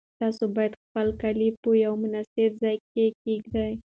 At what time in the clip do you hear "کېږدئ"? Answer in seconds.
3.23-3.73